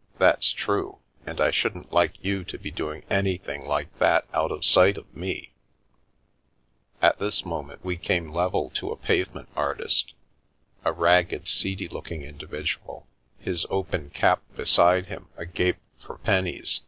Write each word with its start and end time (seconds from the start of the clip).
"That's 0.18 0.50
true, 0.50 0.98
and 1.24 1.40
I 1.40 1.52
shouldn't 1.52 1.92
like 1.92 2.14
you 2.24 2.42
to 2.42 2.58
be 2.58 2.72
doing 2.72 3.04
any 3.08 3.36
thing 3.36 3.64
like 3.64 3.96
that 4.00 4.26
out 4.34 4.50
of 4.50 4.64
sight 4.64 4.98
of 4.98 5.14
me" 5.16 5.52
At 7.00 7.20
this 7.20 7.44
moment 7.44 7.84
we 7.84 7.96
came 7.96 8.32
level 8.32 8.70
to 8.70 8.90
a 8.90 8.96
pavement 8.96 9.48
artist— 9.54 10.14
a 10.84 10.90
ragged 10.90 11.46
seedy 11.46 11.86
looking 11.86 12.22
individual, 12.22 13.06
his 13.38 13.66
open 13.70 14.10
cap 14.10 14.42
beside 14.56 15.06
him 15.06 15.28
agape 15.36 15.78
for 16.00 16.18
pennies. 16.18 16.80